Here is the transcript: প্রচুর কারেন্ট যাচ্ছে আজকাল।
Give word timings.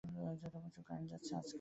প্রচুর 0.03 0.83
কারেন্ট 0.87 1.07
যাচ্ছে 1.11 1.31
আজকাল। 1.31 1.49